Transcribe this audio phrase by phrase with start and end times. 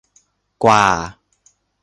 [0.63, 0.83] กว่า